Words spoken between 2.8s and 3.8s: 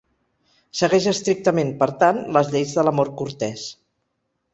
l'amor cortès.